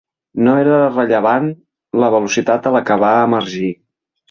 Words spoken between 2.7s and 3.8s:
la que va emergir.